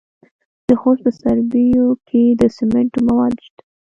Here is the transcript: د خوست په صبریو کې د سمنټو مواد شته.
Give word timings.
د 0.67 0.69
خوست 0.79 1.01
په 1.05 1.11
صبریو 1.19 1.87
کې 2.07 2.23
د 2.39 2.41
سمنټو 2.57 2.99
مواد 3.09 3.33
شته. 3.45 3.63